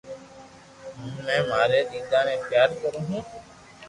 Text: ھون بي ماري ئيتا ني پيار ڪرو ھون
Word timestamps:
ھون 0.95 1.13
بي 1.25 1.37
ماري 1.49 1.79
ئيتا 1.91 2.19
ني 2.27 2.35
پيار 2.47 2.69
ڪرو 2.79 2.99
ھون 3.07 3.21